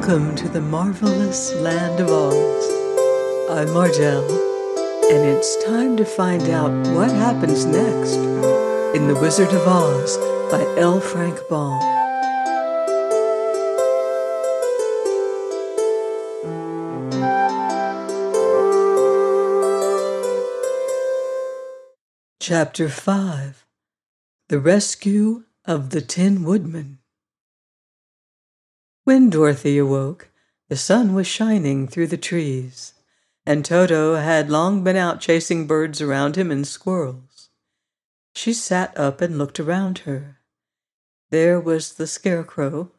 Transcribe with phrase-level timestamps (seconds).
[0.00, 3.50] Welcome to the marvelous land of Oz.
[3.50, 4.24] I'm Margelle,
[5.12, 8.16] and it's time to find out what happens next
[8.96, 10.16] in The Wizard of Oz
[10.50, 11.00] by L.
[11.02, 11.82] Frank Baum.
[22.40, 23.66] Chapter 5
[24.48, 26.99] The Rescue of the Tin Woodman.
[29.04, 30.28] When Dorothy awoke,
[30.68, 32.92] the sun was shining through the trees,
[33.46, 37.48] and Toto had long been out chasing birds around him and squirrels.
[38.34, 40.38] She sat up and looked around her.
[41.30, 42.92] There was the Scarecrow,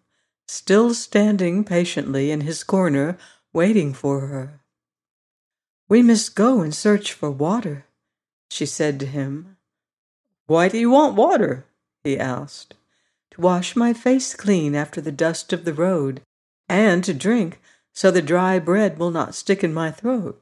[0.48, 3.18] still standing patiently in his corner,
[3.54, 4.62] waiting for her.
[5.88, 7.86] We must go and search for water,
[8.50, 9.58] she said to him.
[10.48, 11.66] Why do you want water?
[12.04, 12.74] he asked.
[13.32, 16.22] To wash my face clean after the dust of the road,
[16.68, 17.62] and to drink
[17.94, 20.42] so the dry bread will not stick in my throat.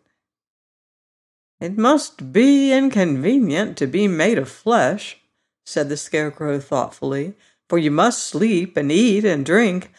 [1.60, 5.18] It must be inconvenient to be made of flesh,
[5.66, 7.34] said the Scarecrow thoughtfully,
[7.68, 9.92] for you must sleep and eat and drink.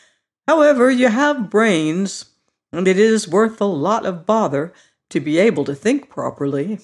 [0.49, 2.27] However, you have brains,
[2.73, 4.73] and it is worth a lot of bother
[5.11, 6.81] to be able to think properly.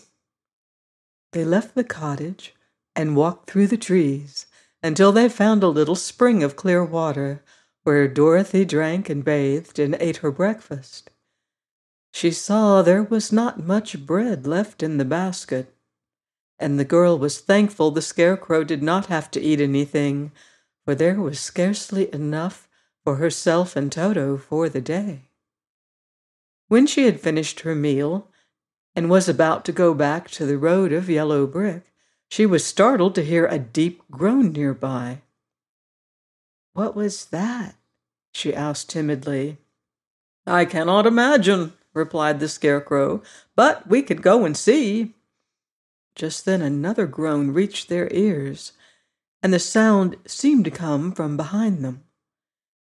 [1.32, 2.54] They left the cottage
[2.94, 4.45] and walked through the trees
[4.82, 7.42] until they found a little spring of clear water
[7.82, 11.10] where Dorothy drank and bathed and ate her breakfast.
[12.12, 15.74] She saw there was not much bread left in the basket,
[16.58, 20.32] and the girl was thankful the Scarecrow did not have to eat anything,
[20.84, 22.68] for there was scarcely enough
[23.04, 25.28] for herself and Toto for the day.
[26.68, 28.28] When she had finished her meal
[28.96, 31.92] and was about to go back to the road of yellow brick,
[32.28, 35.22] she was startled to hear a deep groan nearby.
[36.72, 37.76] What was that?
[38.32, 39.58] she asked timidly.
[40.46, 43.22] I cannot imagine, replied the Scarecrow,
[43.54, 45.14] but we could go and see.
[46.14, 48.72] Just then another groan reached their ears,
[49.42, 52.04] and the sound seemed to come from behind them.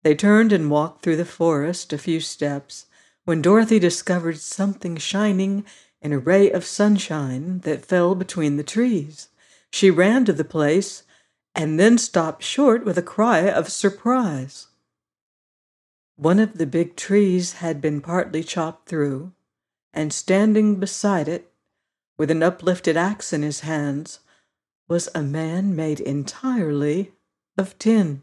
[0.03, 2.87] They turned and walked through the forest a few steps
[3.25, 5.65] when Dorothy discovered something shining
[6.01, 9.30] in a ray of sunshine that fell between the trees.
[9.73, 11.05] She ran to the place
[11.55, 14.69] and then stopped short with a cry of surprise.
[16.17, 19.33] One of the big trees had been partly chopped through,
[19.93, 21.53] and standing beside it,
[22.19, 24.21] with an uplifted axe in his hands,
[24.87, 27.13] was a man made entirely
[27.57, 28.23] of tin.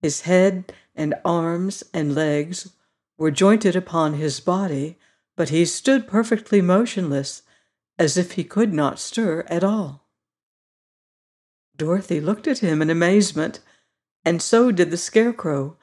[0.00, 2.70] His head and arms and legs
[3.18, 4.98] were jointed upon his body,
[5.36, 7.42] but he stood perfectly motionless,
[7.98, 10.06] as if he could not stir at all.
[11.76, 13.60] Dorothy looked at him in amazement,
[14.24, 15.76] and so did the Scarecrow,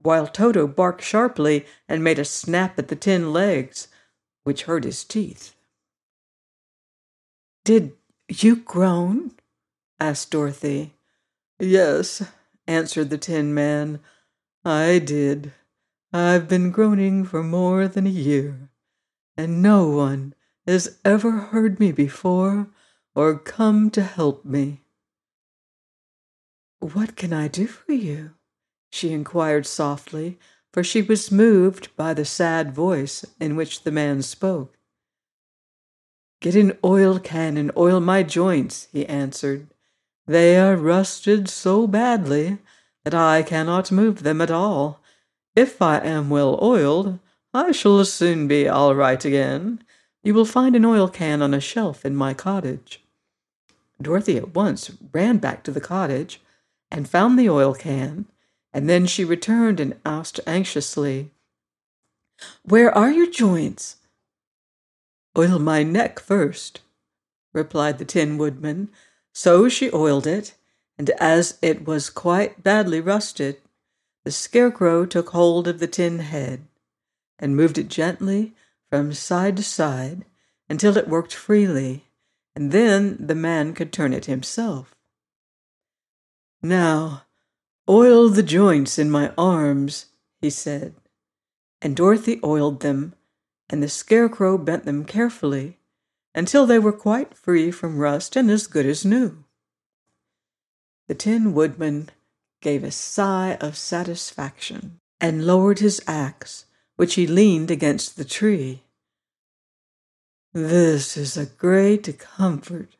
[0.00, 3.88] while Toto barked sharply and made a snap at the tin legs,
[4.44, 5.54] which hurt his teeth.
[7.64, 7.92] Did
[8.28, 9.32] you groan?
[9.98, 10.94] asked Dorothy.
[11.58, 12.22] Yes,
[12.66, 14.00] answered the Tin Man.
[14.64, 15.52] I did.
[16.12, 18.70] I've been groaning for more than a year,
[19.36, 20.34] and no one
[20.68, 22.68] has ever heard me before
[23.14, 24.82] or come to help me.
[26.80, 28.32] What can I do for you?
[28.90, 30.38] she inquired softly,
[30.72, 34.76] for she was moved by the sad voice in which the man spoke.
[36.40, 39.68] Get an oil can and oil my joints, he answered.
[40.26, 42.58] They are rusted so badly
[43.04, 45.00] that I cannot move them at all.
[45.56, 47.18] If I am well oiled,
[47.54, 49.82] I shall soon be all right again.
[50.22, 53.02] You will find an oil can on a shelf in my cottage.
[54.00, 56.40] Dorothy at once ran back to the cottage
[56.90, 58.26] and found the oil can,
[58.72, 61.30] and then she returned and asked anxiously,
[62.62, 63.96] Where are your joints?
[65.36, 66.80] Oil my neck first,
[67.52, 68.90] replied the Tin Woodman.
[69.32, 70.54] So she oiled it,
[70.98, 73.60] and as it was quite badly rusted,
[74.24, 76.66] the Scarecrow took hold of the tin head
[77.38, 78.52] and moved it gently
[78.90, 80.24] from side to side
[80.68, 82.04] until it worked freely,
[82.54, 84.94] and then the man could turn it himself.
[86.62, 87.24] Now,
[87.88, 90.06] oil the joints in my arms,
[90.40, 90.94] he said.
[91.80, 93.14] And Dorothy oiled them,
[93.70, 95.78] and the Scarecrow bent them carefully
[96.34, 99.44] until they were quite free from rust and as good as new.
[101.06, 102.10] The Tin Woodman
[102.60, 106.66] gave a sigh of satisfaction and lowered his axe,
[106.98, 108.82] which he leaned against the tree.
[110.52, 112.96] This is a great comfort,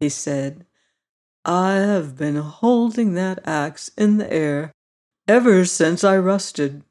[0.00, 0.66] he said,
[1.44, 4.72] I have been holding that axe in the air
[5.28, 6.82] ever since I rusted,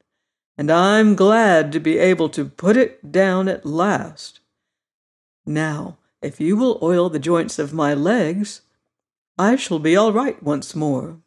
[0.56, 4.40] and I'm glad to be able to put it down at last.
[5.44, 8.62] Now, if you will oil the joints of my legs,
[9.38, 11.18] I shall be all right once more.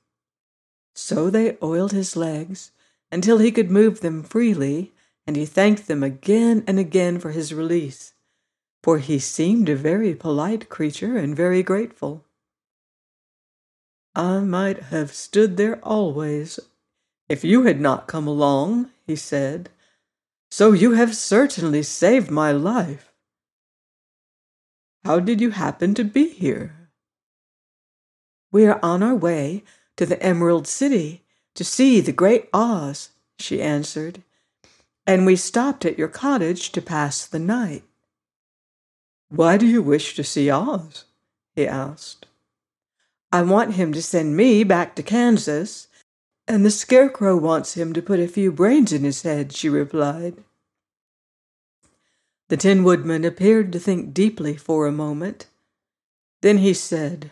[0.96, 2.72] So they oiled his legs
[3.12, 4.94] until he could move them freely,
[5.28, 8.14] and he thanked them again and again for his release,
[8.84, 12.26] for he seemed a very polite creature and very grateful.
[14.16, 16.60] I might have stood there always
[17.32, 19.70] if you had not come along, he said.
[20.50, 23.14] So you have certainly saved my life.
[25.06, 26.90] How did you happen to be here?
[28.52, 29.64] We are on our way
[29.96, 31.24] to the Emerald City
[31.56, 34.24] to see the great Oz, she answered,
[35.06, 37.83] and we stopped at your cottage to pass the night.
[39.30, 41.06] Why do you wish to see Oz?
[41.56, 42.25] he asked.
[43.31, 45.88] I want him to send me back to Kansas,
[46.48, 50.44] and the Scarecrow wants him to put a few brains in his head, she replied.
[52.50, 55.48] The Tin Woodman appeared to think deeply for a moment.
[56.42, 57.31] Then he said,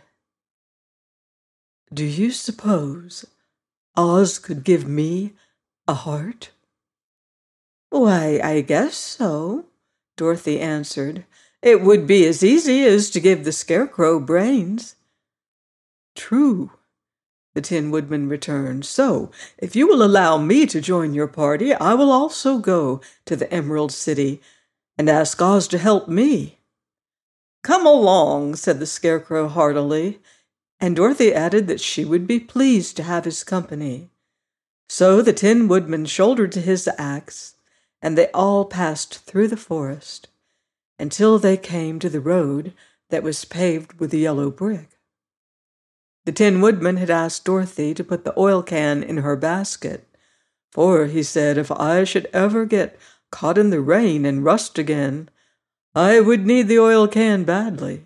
[1.94, 3.26] Do you suppose
[3.98, 5.34] Oz could give me
[5.86, 6.52] a heart?
[7.92, 9.66] Oh, Why, I guess so,
[10.16, 11.26] Dorothy answered.
[11.62, 14.96] It would be as easy as to give the Scarecrow brains.
[16.16, 16.72] True,
[17.56, 18.86] the Tin Woodman returned.
[18.86, 23.36] So, if you will allow me to join your party, I will also go to
[23.36, 24.42] the Emerald City
[24.98, 26.60] and ask Oz to help me.
[27.64, 30.20] Come along, said the Scarecrow heartily,
[30.80, 34.10] and Dorothy added that she would be pleased to have his company.
[34.88, 37.56] So the Tin Woodman shouldered his axe,
[38.02, 40.30] and they all passed through the forest
[40.98, 42.74] until they came to the road
[43.10, 45.00] that was paved with yellow brick.
[46.26, 50.08] The Tin Woodman had asked Dorothy to put the oil can in her basket,
[50.72, 53.00] for, he said, if I should ever get
[53.32, 55.30] caught in the rain and rust again,
[55.96, 58.04] I would need the oil can badly.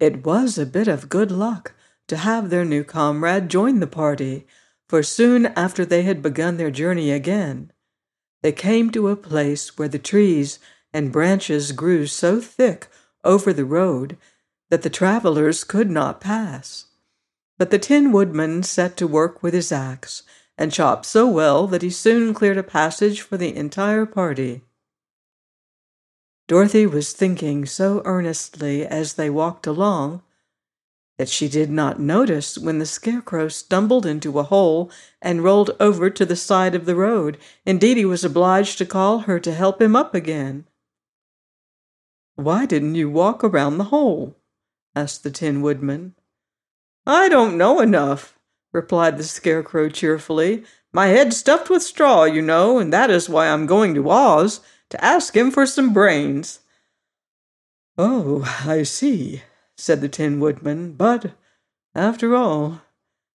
[0.00, 1.72] It was a bit of good luck
[2.08, 4.46] to have their new comrade join the party,
[4.88, 7.72] for soon after they had begun their journey again,
[8.42, 10.58] they came to a place where the trees
[10.92, 12.88] and branches grew so thick
[13.24, 14.16] over the road
[14.70, 16.86] that the travelers could not pass.
[17.58, 20.22] But the Tin Woodman set to work with his axe
[20.58, 24.62] and chopped so well that he soon cleared a passage for the entire party.
[26.48, 30.22] Dorothy was thinking so earnestly as they walked along
[31.18, 34.90] that she did not notice when the Scarecrow stumbled into a hole
[35.22, 37.38] and rolled over to the side of the road.
[37.64, 40.66] Indeed, he was obliged to call her to help him up again.
[42.34, 44.36] Why didn't you walk around the hole?
[44.94, 46.14] asked the Tin Woodman.
[47.06, 48.38] I don't know enough,
[48.72, 50.64] replied the Scarecrow cheerfully.
[50.92, 54.60] My head's stuffed with straw, you know, and that is why I'm going to Oz,
[54.90, 56.60] to ask him for some brains.
[57.96, 59.42] Oh, I see,
[59.76, 61.32] said the Tin Woodman, but,
[61.94, 62.82] after all,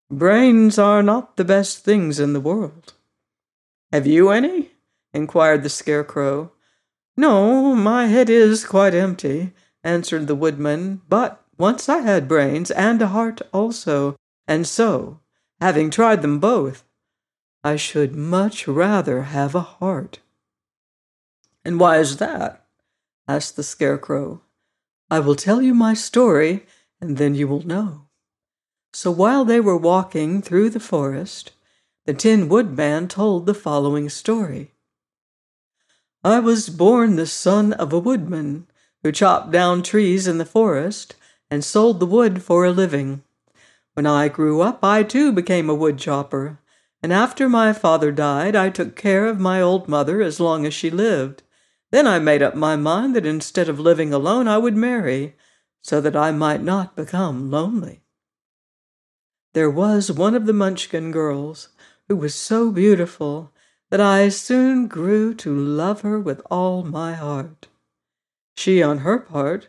[0.10, 2.94] brains are not the best things in the world.
[3.92, 4.72] Have you any?
[5.13, 6.51] inquired the Scarecrow.
[7.18, 13.01] No, my head is quite empty, answered the Woodman, but once I had brains and
[13.01, 14.16] a heart also,
[14.48, 15.20] and so,
[15.60, 16.84] having tried them both,
[17.63, 20.20] I should much rather have a heart.
[21.63, 22.66] And why is that?
[23.27, 24.42] asked the Scarecrow.
[25.12, 26.65] I will tell you my story,
[27.01, 28.08] and then you will know.
[28.94, 31.51] So while they were walking through the forest,
[32.06, 34.72] the Tin Woodman told the following story.
[36.24, 38.68] I was born the son of a woodman
[39.03, 41.15] who chopped down trees in the forest
[41.50, 43.22] and sold the wood for a living.
[43.96, 46.60] When I grew up, I too became a wood chopper,
[47.03, 50.74] and after my father died, I took care of my old mother as long as
[50.74, 51.44] she lived.
[51.92, 55.36] Then I made up my mind that instead of living alone, I would marry,
[55.82, 58.02] so that I might not become lonely.
[59.54, 61.70] There was one of the Munchkin girls
[62.08, 63.52] who was so beautiful
[63.90, 67.68] that I soon grew to love her with all my heart.
[68.56, 69.68] She, on her part,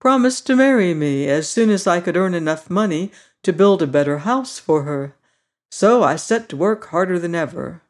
[0.00, 3.12] promised to marry me as soon as I could earn enough money
[3.42, 5.14] to build a better house for her.
[5.70, 7.82] So I set to work harder than ever.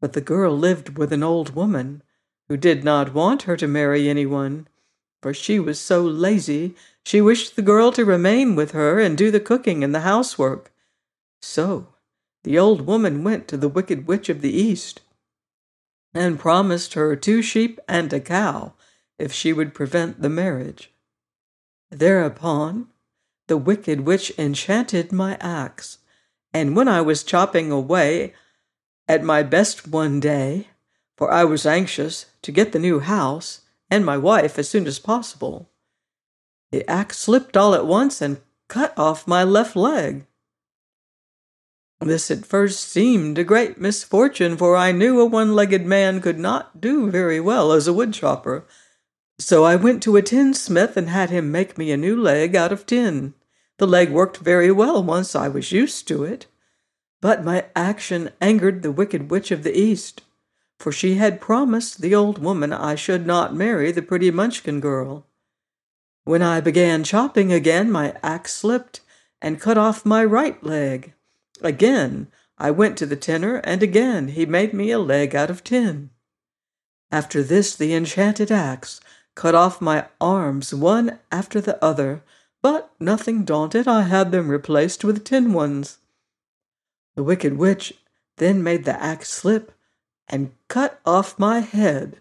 [0.00, 2.02] But the girl lived with an old woman
[2.50, 4.66] who did not want her to marry anyone,
[5.22, 9.30] for she was so lazy she wished the girl to remain with her and do
[9.30, 10.72] the cooking and the housework.
[11.40, 11.86] So
[12.42, 15.00] the old woman went to the Wicked Witch of the East
[16.12, 18.72] and promised her two sheep and a cow
[19.16, 20.90] if she would prevent the marriage.
[21.88, 22.88] Thereupon,
[23.46, 25.98] the wicked witch enchanted my axe,
[26.52, 28.34] and when I was chopping away
[29.06, 30.66] at my best one day,
[31.20, 33.60] for I was anxious to get the new house
[33.90, 35.68] and my wife as soon as possible.
[36.72, 40.24] The axe slipped all at once and cut off my left leg.
[42.00, 46.38] This at first seemed a great misfortune, for I knew a one legged man could
[46.38, 48.64] not do very well as a woodchopper.
[49.38, 52.72] So I went to a tinsmith and had him make me a new leg out
[52.72, 53.34] of tin.
[53.76, 56.46] The leg worked very well once I was used to it.
[57.20, 60.22] But my action angered the wicked witch of the East,
[60.80, 65.26] for she had promised the old woman I should not marry the pretty Munchkin girl.
[66.24, 69.02] When I began chopping again, my axe slipped
[69.42, 71.12] and cut off my right leg.
[71.60, 75.62] Again, I went to the tinner, and again he made me a leg out of
[75.62, 76.08] tin.
[77.12, 79.00] After this, the enchanted axe
[79.34, 82.24] cut off my arms one after the other,
[82.62, 85.98] but nothing daunted, I had them replaced with tin ones.
[87.16, 87.92] The wicked witch
[88.38, 89.72] then made the axe slip
[90.30, 92.20] and cut off my head,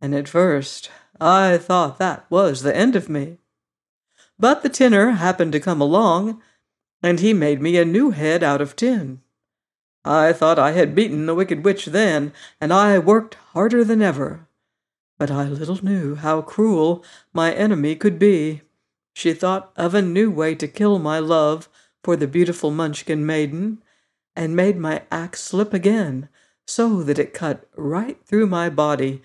[0.00, 3.38] and at first I thought that was the end of me.
[4.38, 6.42] But the tinner happened to come along,
[7.02, 9.22] and he made me a new head out of tin.
[10.04, 14.48] I thought I had beaten the wicked witch then, and I worked harder than ever.
[15.16, 18.62] But I little knew how cruel my enemy could be.
[19.14, 21.68] She thought of a new way to kill my love
[22.02, 23.80] for the beautiful Munchkin maiden,
[24.34, 26.28] and made my axe slip again,
[26.66, 29.22] so that it cut right through my body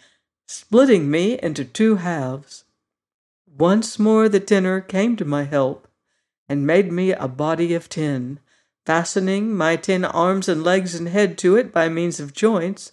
[0.47, 2.63] splitting me into two halves.
[3.57, 5.87] Once more the tinner came to my help
[6.47, 8.39] and made me a body of tin,
[8.85, 12.91] fastening my tin arms and legs and head to it by means of joints,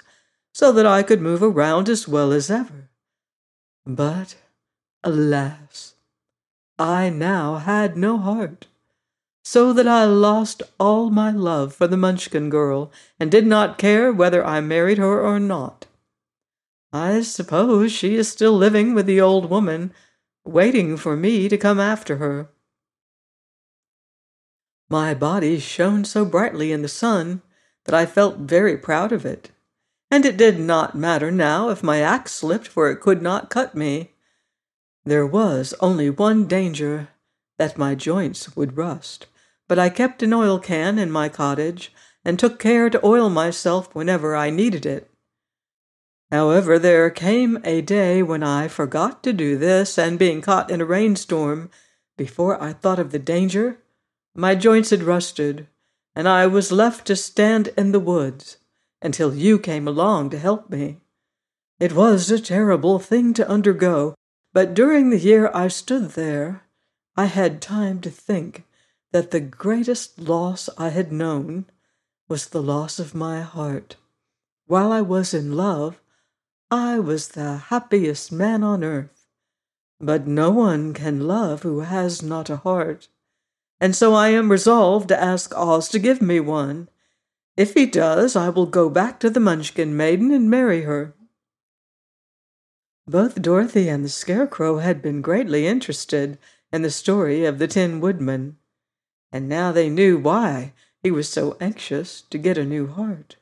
[0.52, 2.88] so that I could move around as well as ever.
[3.86, 4.36] But,
[5.04, 5.94] alas,
[6.78, 8.66] I now had no heart,
[9.46, 14.10] so that I lost all my love for the Munchkin girl and did not care
[14.10, 15.86] whether I married her or not.
[16.94, 19.92] I suppose she is still living with the old woman,
[20.46, 22.48] waiting for me to come after her.
[24.88, 27.42] My body shone so brightly in the sun
[27.84, 29.50] that I felt very proud of it,
[30.10, 33.74] and it did not matter now if my axe slipped, for it could not cut
[33.74, 34.12] me.
[35.04, 37.08] There was only one danger
[37.58, 39.26] that my joints would rust,
[39.68, 41.92] but I kept an oil can in my cottage
[42.24, 45.10] and took care to oil myself whenever I needed it.
[46.30, 50.80] However, there came a day when I forgot to do this, and being caught in
[50.80, 51.70] a rainstorm,
[52.16, 53.78] before I thought of the danger,
[54.34, 55.68] my joints had rusted,
[56.14, 58.56] and I was left to stand in the woods
[59.02, 61.00] until you came along to help me.
[61.78, 64.14] It was a terrible thing to undergo,
[64.52, 66.62] but during the year I stood there,
[67.16, 68.64] I had time to think
[69.14, 71.66] that the greatest loss I had known
[72.28, 73.94] was the loss of my heart.
[74.66, 76.00] While I was in love,
[76.68, 79.28] I was the happiest man on earth.
[80.00, 83.06] But no one can love who has not a heart,
[83.80, 86.88] and so I am resolved to ask Oz to give me one.
[87.56, 91.14] If he does, I will go back to the Munchkin maiden and marry her.
[93.06, 96.36] Both Dorothy and the Scarecrow had been greatly interested
[96.72, 98.56] in the story of the Tin Woodman,
[99.34, 100.72] and now they knew why
[101.02, 103.34] he was so anxious to get a new heart.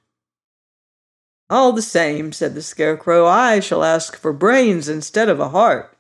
[1.50, 5.94] All the same, said the Scarecrow, I shall ask for brains instead of a heart.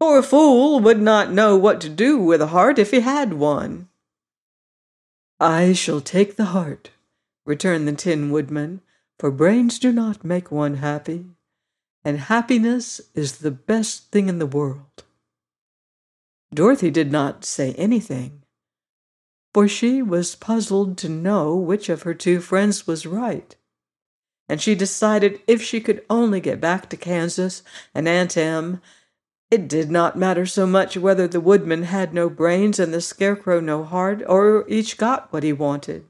[0.00, 3.34] For a fool would not know what to do with a heart if he had
[3.34, 3.90] one.
[5.38, 6.88] I shall take the heart,
[7.44, 8.80] returned the Tin Woodman,
[9.18, 11.26] for brains do not make one happy,
[12.02, 15.04] and happiness is the best thing in the world.
[16.54, 18.41] Dorothy did not say anything,
[19.52, 23.56] for she was puzzled to know which of her two friends was right
[24.52, 27.62] and she decided if she could only get back to Kansas
[27.94, 28.82] and Aunt Em,
[29.50, 33.60] it did not matter so much whether the woodman had no brains and the scarecrow
[33.60, 36.04] no heart, or each got what he wanted.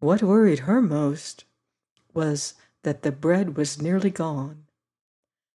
[0.00, 1.44] What worried her most
[2.12, 2.52] was
[2.82, 4.64] that the bread was nearly gone,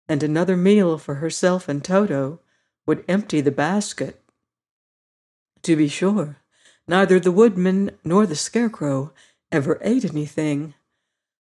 [0.08, 2.40] and another meal for herself and Toto
[2.86, 4.18] would empty the basket.
[5.62, 6.38] To be sure,
[6.86, 9.12] neither the woodman nor the scarecrow
[9.50, 10.74] ever ate anything,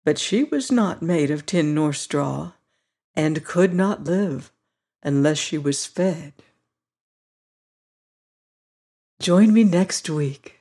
[0.03, 2.53] but she was not made of tin nor straw,
[3.15, 4.51] and could not live
[5.03, 6.33] unless she was fed.
[9.21, 10.59] Join me next week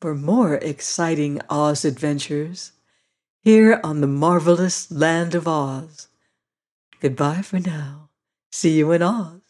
[0.00, 2.72] for more exciting Oz adventures
[3.42, 6.08] here on the marvelous land of Oz.
[7.00, 8.08] Goodbye for now.
[8.52, 9.40] See you in Oz.